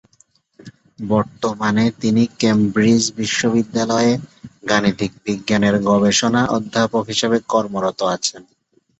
বর্তমানে 1.05 1.85
তিনি 2.01 2.23
কেমব্রিজ 2.39 3.03
বিশ্ববিদ্যালয়ে 3.19 4.11
গাণিতিক 4.69 5.11
বিজ্ঞানের 5.25 5.75
গবেষণা 5.89 6.41
অধ্যাপক 6.57 7.03
হিসেবে 7.11 7.37
কর্মরত 7.51 7.99
আছেন। 8.15 8.41